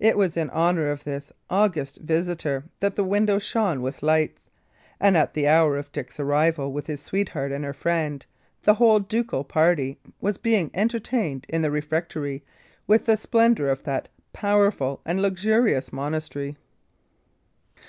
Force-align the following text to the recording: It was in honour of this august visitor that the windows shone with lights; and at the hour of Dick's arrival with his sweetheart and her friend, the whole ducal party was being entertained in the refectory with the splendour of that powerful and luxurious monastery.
It 0.00 0.16
was 0.16 0.36
in 0.36 0.50
honour 0.50 0.90
of 0.90 1.04
this 1.04 1.30
august 1.48 1.98
visitor 1.98 2.64
that 2.80 2.96
the 2.96 3.04
windows 3.04 3.44
shone 3.44 3.82
with 3.82 4.02
lights; 4.02 4.48
and 4.98 5.16
at 5.16 5.32
the 5.34 5.46
hour 5.46 5.76
of 5.76 5.92
Dick's 5.92 6.18
arrival 6.18 6.72
with 6.72 6.88
his 6.88 7.00
sweetheart 7.00 7.52
and 7.52 7.64
her 7.64 7.72
friend, 7.72 8.26
the 8.64 8.74
whole 8.74 8.98
ducal 8.98 9.44
party 9.44 10.00
was 10.20 10.38
being 10.38 10.72
entertained 10.74 11.46
in 11.48 11.62
the 11.62 11.70
refectory 11.70 12.42
with 12.88 13.04
the 13.06 13.16
splendour 13.16 13.68
of 13.68 13.84
that 13.84 14.08
powerful 14.32 15.02
and 15.06 15.22
luxurious 15.22 15.92
monastery. 15.92 16.56